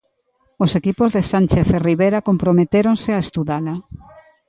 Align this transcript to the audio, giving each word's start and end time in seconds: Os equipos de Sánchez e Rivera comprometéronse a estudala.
Os 0.63 0.71
equipos 0.79 1.09
de 1.15 1.21
Sánchez 1.31 1.67
e 1.77 1.79
Rivera 1.89 2.25
comprometéronse 2.29 3.09
a 3.13 3.23
estudala. 3.25 3.75